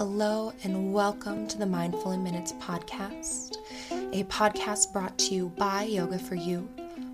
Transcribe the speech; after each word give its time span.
Hello, 0.00 0.50
and 0.64 0.94
welcome 0.94 1.46
to 1.46 1.58
the 1.58 1.66
Mindful 1.66 2.12
in 2.12 2.22
Minutes 2.22 2.54
podcast, 2.54 3.58
a 3.90 4.24
podcast 4.24 4.94
brought 4.94 5.18
to 5.18 5.34
you 5.34 5.50
by 5.58 5.82
Yoga 5.82 6.18
for 6.18 6.36
You, 6.36 6.66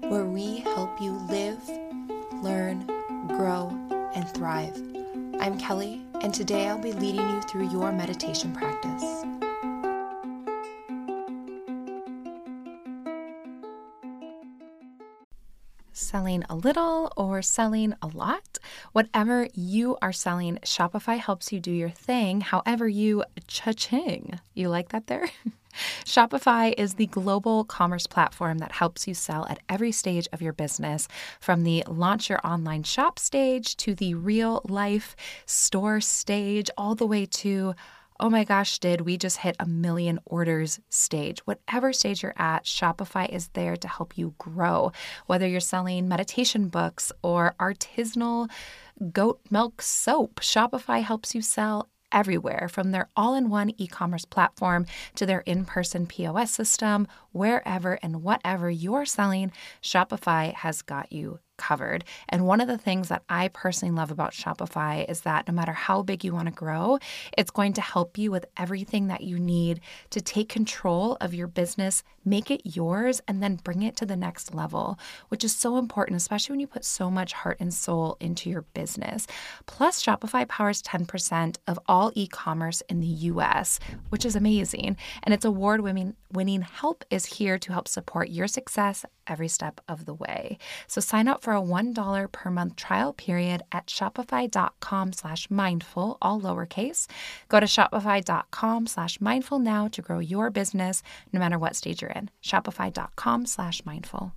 where 0.03 0.25
we 0.25 0.59
help 0.59 1.01
you 1.01 1.11
live, 1.29 1.59
learn, 2.45 2.87
grow, 3.27 3.71
and 4.15 4.29
thrive. 4.29 4.81
I'm 5.41 5.59
Kelly, 5.59 6.07
and 6.21 6.33
today 6.33 6.69
I'll 6.69 6.79
be 6.79 6.93
leading 6.93 7.29
you 7.29 7.43
through 7.43 7.71
your 7.71 7.91
meditation 7.91 8.53
practice. 8.53 9.03
Selling 15.97 16.45
a 16.49 16.55
little 16.55 17.13
or 17.17 17.43
selling 17.43 17.95
a 18.03 18.07
lot. 18.07 18.59
Whatever 18.93 19.49
you 19.55 19.97
are 20.03 20.13
selling, 20.13 20.59
Shopify 20.63 21.19
helps 21.19 21.53
you 21.53 21.61
do 21.61 21.71
your 21.71 21.91
thing, 21.91 22.43
however 22.43 22.87
you 22.87 23.25
cha-ching. 23.47 24.39
You 24.55 24.69
like 24.69 24.91
that 24.91 25.07
there? 25.07 25.29
Shopify 26.05 26.75
is 26.77 26.95
the 26.95 27.07
global 27.07 27.65
commerce 27.65 28.07
platform 28.07 28.59
that 28.59 28.73
helps 28.73 29.07
you 29.07 29.15
sell 29.15 29.47
at 29.49 29.61
every 29.69 29.93
stage 29.93 30.29
of 30.33 30.41
your 30.41 30.53
business, 30.53 31.09
from 31.41 31.65
the 31.65 31.85
launch 31.87 32.31
your 32.31 32.41
online 32.45 32.83
shop 32.83 33.19
stage 33.19 33.77
to 33.79 33.95
the 33.95 34.15
real 34.15 34.63
life 34.69 35.17
store 35.45 36.01
stage, 36.01 36.71
all 36.79 36.95
the 36.95 37.07
way 37.07 37.27
to 37.27 37.75
oh 38.21 38.31
my 38.31 38.45
gosh, 38.45 38.79
did 38.79 39.03
we 39.03 39.17
just 39.17 39.39
hit 39.39 39.57
a 39.59 39.67
million 39.67 40.19
orders 40.25 40.81
stage? 40.89 41.41
Whatever 41.41 41.93
stage 41.93 42.23
you're 42.23 42.35
at, 42.37 42.65
Shopify 42.65 43.29
is 43.29 43.49
there 43.49 43.77
to 43.77 43.89
help 43.89 44.17
you 44.17 44.35
grow. 44.39 44.93
Whether 45.27 45.47
you're 45.47 45.61
selling 45.61 46.09
meditation 46.09 46.69
books 46.69 47.13
or 47.23 47.55
artisanal 47.61 48.51
goat 49.13 49.41
milk 49.51 49.83
soap, 49.83 50.41
Shopify 50.41 51.03
helps 51.03 51.35
you 51.35 51.43
sell 51.43 51.89
everywhere 52.13 52.69
from 52.71 52.93
their 52.93 53.09
all 53.17 53.35
in 53.35 53.51
one 53.51 53.73
e 53.77 53.87
commerce 53.87 54.25
platform 54.25 54.87
to 55.17 55.27
their 55.27 55.41
in 55.41 55.65
person 55.65 56.07
POS 56.07 56.51
system, 56.51 57.07
wherever 57.33 57.95
and 58.03 58.23
whatever 58.23 58.71
you're 58.71 59.05
selling, 59.05 59.53
Shopify 59.83 60.53
has 60.55 60.83
got 60.83 61.13
you 61.13 61.41
covered. 61.57 62.05
And 62.29 62.47
one 62.47 62.61
of 62.61 62.69
the 62.69 62.79
things 62.79 63.09
that 63.09 63.23
I 63.29 63.49
personally 63.49 63.95
love 63.95 64.11
about 64.11 64.33
Shopify 64.33 65.09
is 65.09 65.23
that 65.23 65.47
no 65.49 65.55
matter 65.55 65.73
how 65.73 66.03
big 66.03 66.25
you 66.25 66.33
want 66.35 66.47
to 66.47 66.55
grow, 66.55 66.99
it's 67.37 67.51
going 67.51 67.73
to 67.75 67.81
help 67.81 68.19
you 68.19 68.31
with 68.31 68.47
everything 68.57 69.07
that 69.09 69.23
you 69.23 69.39
need 69.39 69.81
to 70.11 70.21
take 70.21 70.49
control 70.49 71.17
of 71.21 71.35
your 71.35 71.47
business, 71.47 72.03
make 72.25 72.51
it 72.51 72.61
yours, 72.65 73.21
and 73.29 73.43
then 73.43 73.57
bring 73.57 73.83
it 73.83 73.97
to 73.97 74.07
the 74.07 74.17
next 74.17 74.55
level, 74.55 74.99
which 75.29 75.45
is 75.45 75.55
so 75.55 75.79
important, 75.79 76.17
especially 76.17 76.53
when 76.53 76.61
you 76.61 76.67
put 76.67 76.85
so 76.85 77.11
much 77.11 77.33
heart 77.33 77.59
and 77.61 77.73
soul 77.73 78.17
into 78.21 78.51
your 78.51 78.63
business. 78.63 79.27
Plus, 79.67 80.03
Shopify 80.03 80.47
powers 80.49 80.83
10% 80.83 81.57
of 81.67 81.79
all 81.87 82.13
e 82.15 82.27
commerce 82.27 82.83
in 82.89 83.01
the 83.01 83.07
US, 83.07 83.79
which 84.11 84.25
is 84.25 84.37
amazing. 84.37 84.97
And 85.23 85.33
its 85.33 85.45
award 85.45 85.81
winning 85.81 86.61
help 86.63 87.05
is 87.11 87.27
here 87.27 87.59
to 87.59 87.73
help 87.73 87.89
support 87.89 88.29
your 88.29 88.47
success 88.47 89.05
every 89.27 89.49
step 89.49 89.81
of 89.89 90.05
the 90.05 90.15
way. 90.15 90.57
So 90.87 91.01
sign 91.01 91.27
up 91.27 91.43
for 91.47 91.55
a 91.55 91.63
$1 91.63 92.33
per 92.33 92.51
month 92.51 92.75
trial 92.75 93.13
period 93.13 93.63
at 93.71 93.87
shopify.com 93.87 95.13
slash 95.13 95.49
mindful, 95.49 96.19
all 96.21 96.41
lowercase. 96.41 97.07
Go 97.49 97.61
to 97.61 97.67
shopify.com 97.67 98.89
slash 98.89 99.21
mindful 99.21 99.61
now 99.61 99.87
to 99.87 100.03
grow 100.03 100.19
your 100.19 100.51
business 100.51 101.05
no 101.33 101.39
matter 101.39 101.57
what 101.57 101.77
stage 101.77 102.03
you're 102.03 102.11
in. 102.11 102.31
Shopify.com 102.43 103.47
slash 103.47 103.85
mindful. 103.85 104.33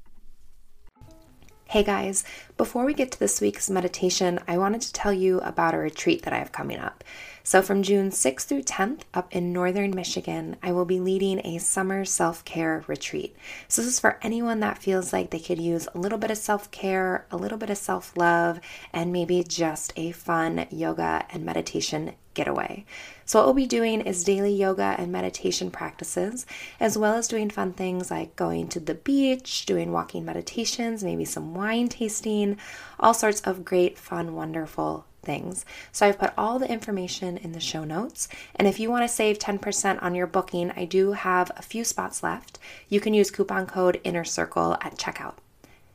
Hey 1.65 1.83
guys, 1.83 2.23
before 2.57 2.85
we 2.85 2.93
get 2.93 3.11
to 3.13 3.19
this 3.19 3.41
week's 3.41 3.71
meditation, 3.71 4.39
I 4.47 4.59
wanted 4.59 4.81
to 4.81 4.93
tell 4.93 5.13
you 5.13 5.39
about 5.39 5.73
a 5.73 5.79
retreat 5.79 6.21
that 6.23 6.33
I 6.33 6.37
have 6.37 6.51
coming 6.51 6.77
up. 6.77 7.03
So, 7.49 7.63
from 7.63 7.81
June 7.81 8.11
6th 8.11 8.43
through 8.43 8.61
10th 8.61 8.99
up 9.11 9.35
in 9.35 9.51
northern 9.51 9.89
Michigan, 9.95 10.57
I 10.61 10.71
will 10.71 10.85
be 10.85 10.99
leading 10.99 11.43
a 11.43 11.57
summer 11.57 12.05
self 12.05 12.45
care 12.45 12.83
retreat. 12.85 13.35
So, 13.67 13.81
this 13.81 13.93
is 13.93 13.99
for 13.99 14.19
anyone 14.21 14.59
that 14.59 14.83
feels 14.83 15.11
like 15.11 15.31
they 15.31 15.39
could 15.39 15.57
use 15.57 15.87
a 15.95 15.97
little 15.97 16.19
bit 16.19 16.29
of 16.29 16.37
self 16.37 16.69
care, 16.69 17.25
a 17.31 17.37
little 17.37 17.57
bit 17.57 17.71
of 17.71 17.77
self 17.79 18.15
love, 18.15 18.59
and 18.93 19.11
maybe 19.11 19.43
just 19.43 19.93
a 19.95 20.11
fun 20.11 20.67
yoga 20.69 21.25
and 21.31 21.43
meditation 21.43 22.13
getaway. 22.35 22.85
So, 23.25 23.39
what 23.39 23.47
we'll 23.47 23.55
be 23.55 23.65
doing 23.65 24.01
is 24.01 24.23
daily 24.23 24.53
yoga 24.53 24.93
and 24.99 25.11
meditation 25.11 25.71
practices, 25.71 26.45
as 26.79 26.99
well 26.99 27.15
as 27.15 27.27
doing 27.27 27.49
fun 27.49 27.73
things 27.73 28.11
like 28.11 28.35
going 28.35 28.67
to 28.67 28.79
the 28.79 28.93
beach, 28.93 29.65
doing 29.65 29.91
walking 29.91 30.23
meditations, 30.23 31.03
maybe 31.03 31.25
some 31.25 31.55
wine 31.55 31.89
tasting, 31.89 32.59
all 32.99 33.15
sorts 33.15 33.41
of 33.41 33.65
great, 33.65 33.97
fun, 33.97 34.35
wonderful 34.35 35.07
things. 35.21 35.65
So 35.91 36.05
I've 36.05 36.19
put 36.19 36.33
all 36.37 36.59
the 36.59 36.71
information 36.71 37.37
in 37.37 37.51
the 37.51 37.59
show 37.59 37.83
notes. 37.83 38.27
And 38.55 38.67
if 38.67 38.79
you 38.79 38.89
want 38.89 39.03
to 39.03 39.13
save 39.13 39.39
10% 39.39 40.01
on 40.01 40.15
your 40.15 40.27
booking, 40.27 40.71
I 40.71 40.85
do 40.85 41.13
have 41.13 41.51
a 41.55 41.61
few 41.61 41.83
spots 41.83 42.23
left. 42.23 42.59
You 42.87 42.99
can 42.99 43.13
use 43.13 43.31
coupon 43.31 43.65
code 43.65 43.99
Inner 44.03 44.23
Circle 44.23 44.73
at 44.81 44.97
checkout. 44.97 45.35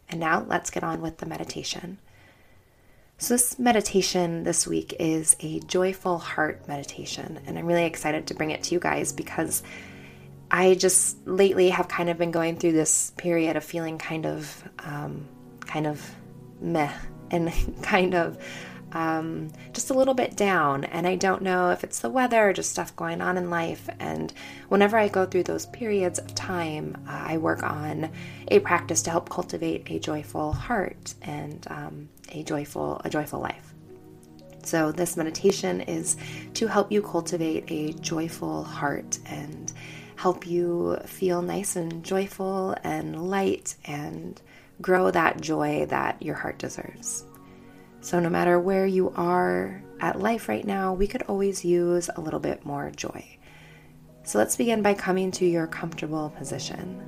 And 0.09 0.21
now 0.21 0.45
let's 0.47 0.71
get 0.71 0.85
on 0.85 1.01
with 1.01 1.19
the 1.19 1.27
meditation. 1.27 1.99
So, 3.17 3.35
this 3.35 3.59
meditation 3.59 4.43
this 4.43 4.67
week 4.67 4.95
is 4.99 5.37
a 5.41 5.61
joyful 5.61 6.19
heart 6.19 6.67
meditation, 6.67 7.41
and 7.47 7.57
I'm 7.57 7.65
really 7.65 7.85
excited 7.85 8.27
to 8.27 8.35
bring 8.35 8.51
it 8.51 8.65
to 8.65 8.75
you 8.75 8.81
guys 8.81 9.13
because 9.13 9.63
I 10.51 10.75
just 10.75 11.25
lately 11.27 11.71
have 11.71 11.89
kind 11.89 12.11
of 12.11 12.19
been 12.19 12.33
going 12.33 12.57
through 12.57 12.73
this 12.73 13.13
period 13.17 13.57
of 13.57 13.65
feeling 13.65 13.99
kind 13.99 14.27
of, 14.27 14.69
um, 14.81 15.27
kind 15.61 15.87
of 15.87 16.15
meh 16.61 16.93
and 17.31 17.53
kind 17.83 18.15
of 18.15 18.37
um, 18.95 19.51
just 19.73 19.91
a 19.91 19.95
little 19.95 20.15
bit 20.15 20.37
down. 20.37 20.85
And 20.85 21.07
I 21.07 21.17
don't 21.17 21.43
know 21.43 21.71
if 21.71 21.85
it's 21.85 21.99
the 21.99 22.09
weather 22.09 22.49
or 22.49 22.53
just 22.53 22.71
stuff 22.71 22.95
going 22.97 23.21
on 23.21 23.37
in 23.37 23.51
life. 23.51 23.89
And 23.99 24.33
whenever 24.69 24.97
I 24.97 25.09
go 25.09 25.27
through 25.27 25.43
those 25.43 25.67
periods 25.67 26.19
of 26.19 26.35
time, 26.35 26.97
uh, 27.09 27.25
I 27.27 27.37
work 27.39 27.63
on 27.63 28.11
a 28.49 28.61
practice 28.61 29.03
to 29.03 29.11
help 29.11 29.29
cultivate 29.29 29.91
a 29.91 29.99
joyful 29.99 30.53
heart 30.53 31.15
and 31.23 31.67
um, 31.69 32.09
a 32.31 32.43
joyful 32.45 33.01
a 33.05 33.11
joyful 33.11 33.41
life. 33.41 33.75
So 34.63 34.93
this 34.93 35.17
meditation 35.17 35.83
is 35.83 36.17
to 36.55 36.67
help 36.67 36.91
you 36.91 37.03
cultivate 37.03 37.65
a 37.69 37.93
joyful 37.95 38.65
heart 38.65 39.19
and 39.27 39.71
help 40.17 40.47
you 40.47 40.99
feel 41.05 41.43
nice 41.43 41.77
and 41.77 42.03
joyful 42.03 42.75
and 42.83 43.31
light 43.31 43.75
and 43.85 44.41
grow 44.81 45.11
that 45.11 45.41
joy 45.41 45.87
that 45.87 46.23
your 46.23 46.37
heart 46.37 46.59
deserves. 46.59 47.25
So, 48.05 48.21
no 48.21 48.29
matter 48.29 48.61
where 48.61 48.85
you 48.87 49.15
are 49.17 49.83
at 49.99 50.21
life 50.21 50.47
right 50.47 50.67
now, 50.67 50.93
we 50.93 51.07
could 51.07 51.23
always 51.23 51.65
use 51.65 52.11
a 52.15 52.21
little 52.21 52.39
bit 52.39 52.63
more 52.63 52.91
joy. 52.91 53.39
So, 54.25 54.37
let's 54.37 54.57
begin 54.57 54.83
by 54.83 54.93
coming 54.93 55.31
to 55.31 55.47
your 55.47 55.67
comfortable 55.67 56.29
position. 56.37 57.01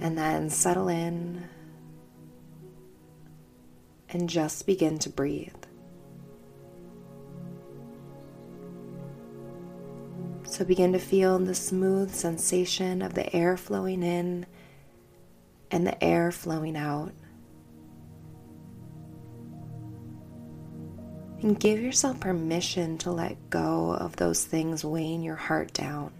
And 0.00 0.16
then 0.16 0.48
settle 0.48 0.88
in 0.88 1.46
and 4.08 4.30
just 4.30 4.64
begin 4.64 4.98
to 5.00 5.10
breathe. 5.10 5.52
So 10.44 10.64
begin 10.64 10.94
to 10.94 10.98
feel 10.98 11.38
the 11.38 11.54
smooth 11.54 12.14
sensation 12.14 13.02
of 13.02 13.12
the 13.12 13.36
air 13.36 13.58
flowing 13.58 14.02
in 14.02 14.46
and 15.70 15.86
the 15.86 16.02
air 16.02 16.32
flowing 16.32 16.78
out. 16.78 17.12
And 21.42 21.60
give 21.60 21.80
yourself 21.80 22.18
permission 22.18 22.98
to 22.98 23.10
let 23.10 23.50
go 23.50 23.90
of 23.92 24.16
those 24.16 24.44
things 24.44 24.84
weighing 24.84 25.22
your 25.22 25.36
heart 25.36 25.72
down. 25.72 26.12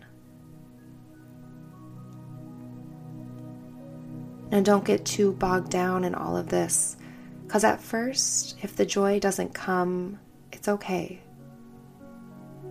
Now, 4.50 4.60
don't 4.60 4.84
get 4.84 5.05
too 5.05 5.32
bogged 5.32 5.71
down 5.71 6.05
in 6.05 6.15
all 6.15 6.37
of 6.37 6.49
this, 6.49 6.97
because 7.44 7.65
at 7.65 7.81
first, 7.81 8.56
if 8.62 8.76
the 8.76 8.87
joy 8.87 9.19
doesn't 9.19 9.55
come, 9.55 10.21
it's 10.53 10.69
okay. 10.69 11.20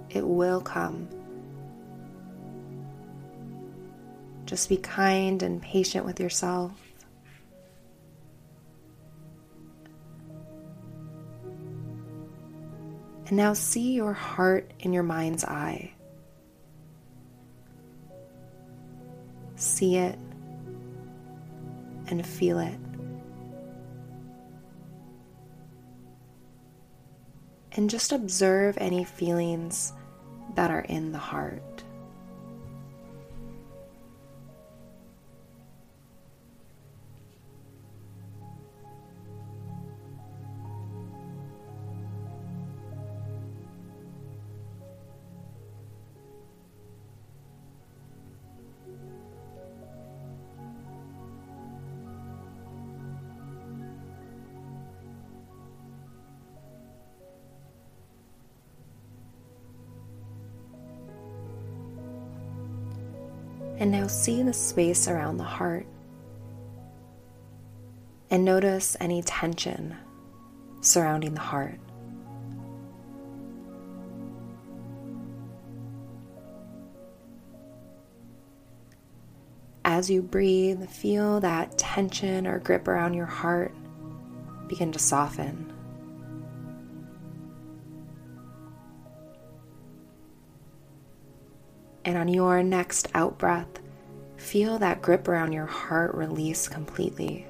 It 0.10 0.25
will 0.25 0.62
come. 0.62 1.10
Just 4.46 4.70
be 4.70 4.78
kind 4.78 5.44
and 5.44 5.62
patient 5.62 6.06
with 6.06 6.20
yourself. 6.20 6.85
And 13.27 13.38
now 13.38 13.54
see 13.54 13.94
your 13.94 14.13
heart 14.13 14.72
in 14.80 14.94
your 14.94 15.04
mind's 15.04 15.44
eye. 15.44 15.94
See 19.56 19.98
it 19.98 20.19
and 22.07 22.25
feel 22.25 22.60
it. 22.60 22.80
And 27.72 27.89
just 27.89 28.12
observe 28.12 28.77
any 28.77 29.04
feelings 29.04 29.92
that 30.56 30.72
are 30.72 30.81
in 30.81 31.12
the 31.12 31.18
heart. 31.18 31.75
And 63.77 63.92
now 63.92 64.07
see 64.07 64.42
the 64.42 64.54
space 64.54 65.07
around 65.07 65.38
the 65.38 65.44
heart. 65.44 65.86
And 68.30 68.45
notice 68.45 68.95
any 69.00 69.22
tension 69.22 69.95
surrounding 70.81 71.33
the 71.33 71.42
heart. 71.42 71.80
As 79.83 80.10
you 80.10 80.22
breathe, 80.22 80.88
feel 80.89 81.39
that 81.42 81.77
tension 81.77 82.48
or 82.48 82.60
grip 82.60 82.88
around 82.88 83.13
your 83.13 83.27
heart 83.27 83.74
begin 84.68 84.92
to 84.92 85.00
soften. 85.00 85.75
And 92.06 92.18
on 92.18 92.28
your 92.28 92.62
next 92.63 93.07
out 93.13 93.38
breath, 93.38 93.80
feel 94.38 94.78
that 94.80 95.02
grip 95.02 95.28
around 95.28 95.52
your 95.52 95.66
heart 95.66 96.13
release 96.13 96.68
completely. 96.68 97.48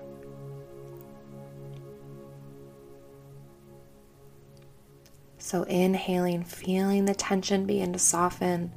So, 5.38 5.62
inhaling, 5.64 6.44
feeling 6.44 7.06
the 7.06 7.14
tension 7.14 7.68
begin 7.68 7.94
to 7.94 8.00
soften, 8.00 8.72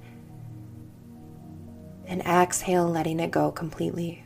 and 2.06 2.20
exhale, 2.22 2.86
letting 2.86 3.20
it 3.20 3.30
go 3.30 3.50
completely. 3.50 4.24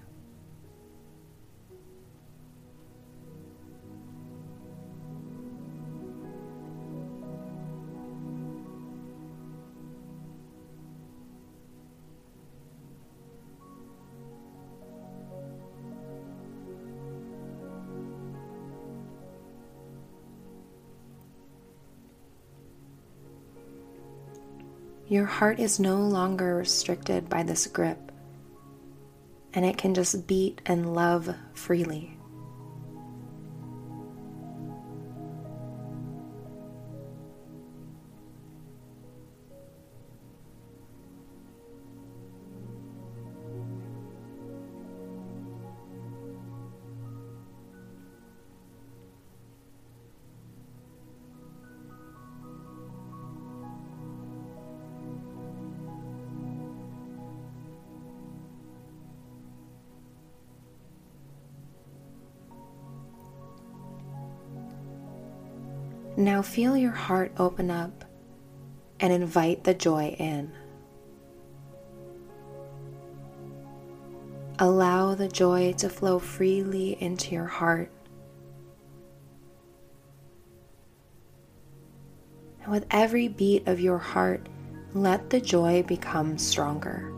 Your 25.13 25.27
heart 25.27 25.61
is 25.61 25.79
no 25.79 25.97
longer 26.01 26.55
restricted 26.55 27.29
by 27.29 27.43
this 27.43 27.67
grip, 27.67 28.11
and 29.53 29.63
it 29.63 29.77
can 29.77 29.93
just 29.93 30.27
beat 30.27 30.63
and 30.65 30.95
love 30.95 31.35
freely. 31.53 32.17
Now 66.23 66.41
feel 66.41 66.77
your 66.77 66.93
heart 66.93 67.33
open 67.37 67.69
up 67.69 68.05
and 69.01 69.13
invite 69.13 69.65
the 69.65 69.75
joy 69.75 70.15
in. 70.21 70.53
Allow 74.61 75.17
the 75.17 75.27
joy 75.27 75.73
to 75.79 75.89
flow 75.89 76.21
freely 76.21 76.97
into 77.03 77.35
your 77.35 77.47
heart. 77.47 77.91
And 82.63 82.71
with 82.71 82.87
every 82.93 83.27
beat 83.27 83.67
of 83.67 83.81
your 83.81 83.99
heart, 83.99 84.49
let 84.95 85.29
the 85.29 85.41
joy 85.41 85.83
become 85.83 86.39
stronger. 86.39 87.12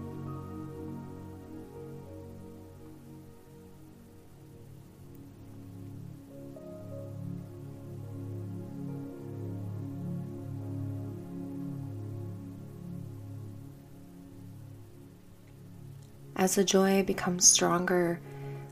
As 16.44 16.56
the 16.56 16.62
joy 16.62 17.02
becomes 17.02 17.48
stronger, 17.48 18.20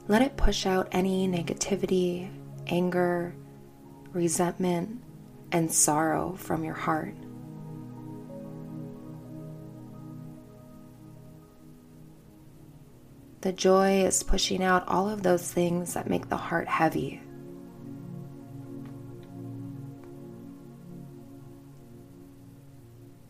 let 0.06 0.20
it 0.20 0.36
push 0.36 0.66
out 0.66 0.88
any 0.92 1.26
negativity, 1.26 2.28
anger, 2.66 3.34
resentment, 4.12 5.02
and 5.52 5.72
sorrow 5.72 6.34
from 6.36 6.64
your 6.64 6.74
heart. 6.74 7.14
The 13.40 13.54
joy 13.54 14.02
is 14.04 14.22
pushing 14.22 14.62
out 14.62 14.86
all 14.86 15.08
of 15.08 15.22
those 15.22 15.50
things 15.50 15.94
that 15.94 16.10
make 16.10 16.28
the 16.28 16.36
heart 16.36 16.68
heavy. 16.68 17.22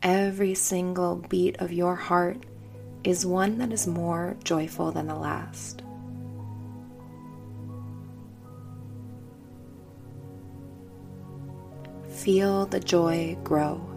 Every 0.02 0.56
single 0.56 1.24
beat 1.28 1.60
of 1.60 1.72
your 1.72 1.94
heart 1.94 2.44
is 3.04 3.26
one 3.26 3.58
that 3.58 3.72
is 3.72 3.86
more 3.86 4.36
joyful 4.44 4.92
than 4.92 5.06
the 5.06 5.14
last. 5.14 5.82
Feel 12.08 12.66
the 12.66 12.80
joy 12.80 13.36
grow. 13.42 13.91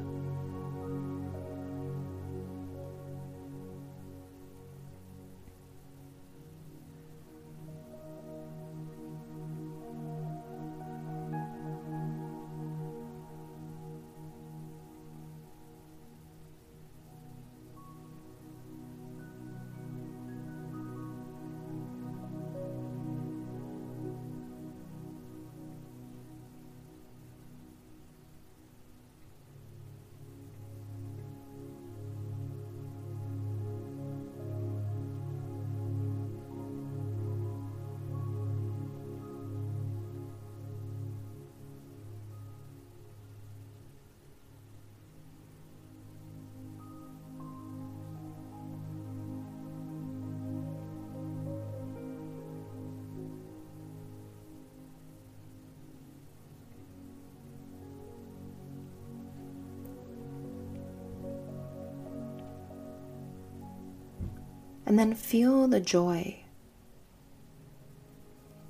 And 64.85 64.97
then 64.99 65.13
feel 65.13 65.67
the 65.67 65.79
joy. 65.79 66.43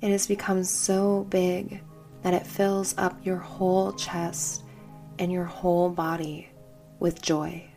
It 0.00 0.10
has 0.10 0.26
become 0.26 0.64
so 0.64 1.26
big 1.30 1.82
that 2.22 2.34
it 2.34 2.46
fills 2.46 2.94
up 2.98 3.24
your 3.24 3.36
whole 3.36 3.92
chest 3.92 4.62
and 5.18 5.30
your 5.30 5.44
whole 5.44 5.90
body 5.90 6.48
with 6.98 7.22
joy. 7.22 7.68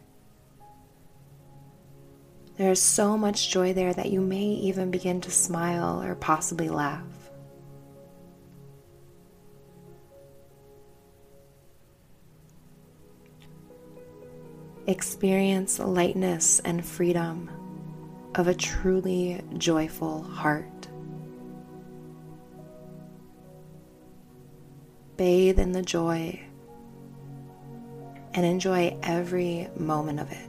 There 2.57 2.71
is 2.71 2.81
so 2.81 3.17
much 3.17 3.51
joy 3.51 3.73
there 3.73 3.93
that 3.93 4.11
you 4.11 4.19
may 4.19 4.43
even 4.43 4.91
begin 4.91 5.21
to 5.21 5.31
smile 5.31 6.01
or 6.01 6.15
possibly 6.15 6.67
laugh. 6.67 7.05
Experience 14.87 15.79
lightness 15.79 16.59
and 16.61 16.85
freedom 16.85 17.49
of 18.39 18.47
a 18.47 18.53
truly 18.53 19.41
joyful 19.57 20.23
heart. 20.23 20.87
Bathe 25.17 25.59
in 25.59 25.73
the 25.73 25.81
joy 25.81 26.39
and 28.33 28.45
enjoy 28.45 28.97
every 29.03 29.67
moment 29.75 30.21
of 30.21 30.31
it. 30.31 30.48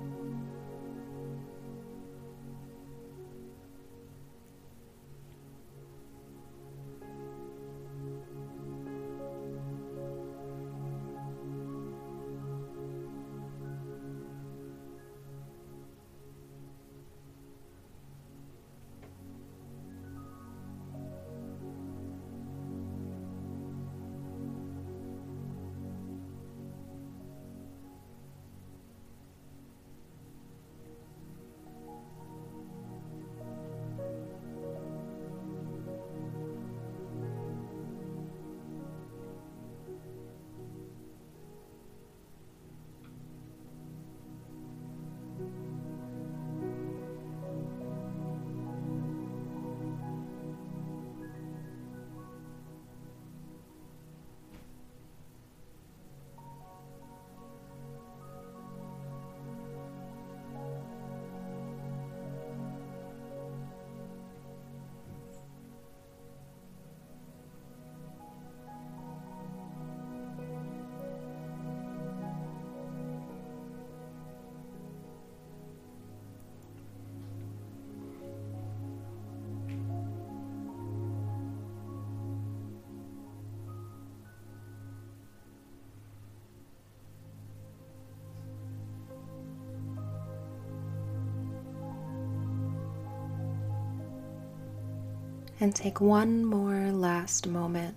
And 95.61 95.77
take 95.77 96.01
one 96.01 96.43
more 96.43 96.91
last 96.91 97.47
moment 97.47 97.95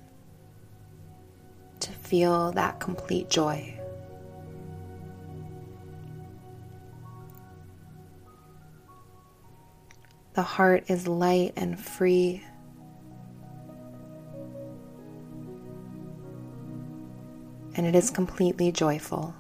to 1.80 1.92
feel 1.92 2.52
that 2.52 2.82
complete 2.82 3.30
joy. 3.30 3.80
The 10.34 10.42
heart 10.42 10.86
is 10.88 11.08
light 11.08 11.54
and 11.56 11.80
free. 11.80 12.44
And 17.76 17.86
it 17.86 17.96
is 17.96 18.10
completely 18.10 18.72
joyful. 18.72 19.36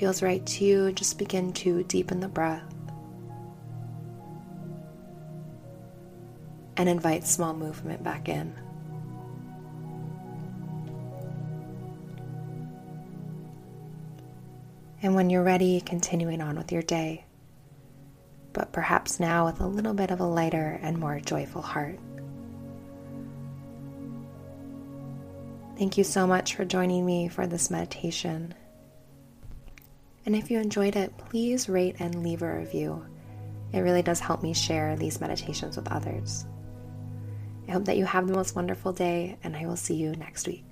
Feels 0.00 0.22
right 0.22 0.46
to 0.46 0.64
you, 0.64 0.90
just 0.92 1.18
begin 1.18 1.52
to 1.52 1.82
deepen 1.82 2.20
the 2.20 2.28
breath 2.28 2.64
and 6.78 6.88
invite 6.88 7.26
small 7.26 7.52
movement 7.52 8.02
back 8.02 8.26
in. 8.26 8.50
And 15.02 15.14
when 15.14 15.28
you're 15.28 15.42
ready, 15.42 15.82
continuing 15.82 16.40
on 16.40 16.56
with 16.56 16.72
your 16.72 16.80
day, 16.80 17.26
but 18.54 18.72
perhaps 18.72 19.20
now 19.20 19.44
with 19.44 19.60
a 19.60 19.66
little 19.66 19.92
bit 19.92 20.10
of 20.10 20.20
a 20.20 20.24
lighter 20.24 20.80
and 20.80 20.96
more 20.96 21.20
joyful 21.20 21.60
heart. 21.60 21.98
Thank 25.76 25.98
you 25.98 26.04
so 26.04 26.26
much 26.26 26.54
for 26.54 26.64
joining 26.64 27.04
me 27.04 27.28
for 27.28 27.46
this 27.46 27.70
meditation. 27.70 28.54
And 30.30 30.38
if 30.38 30.48
you 30.48 30.60
enjoyed 30.60 30.94
it, 30.94 31.12
please 31.18 31.68
rate 31.68 31.96
and 31.98 32.22
leave 32.22 32.42
a 32.42 32.58
review. 32.58 33.04
It 33.72 33.80
really 33.80 34.00
does 34.00 34.20
help 34.20 34.44
me 34.44 34.54
share 34.54 34.94
these 34.94 35.20
meditations 35.20 35.76
with 35.76 35.90
others. 35.90 36.46
I 37.66 37.72
hope 37.72 37.84
that 37.86 37.96
you 37.96 38.04
have 38.04 38.28
the 38.28 38.34
most 38.34 38.54
wonderful 38.54 38.92
day, 38.92 39.36
and 39.42 39.56
I 39.56 39.66
will 39.66 39.74
see 39.74 39.96
you 39.96 40.12
next 40.12 40.46
week. 40.46 40.69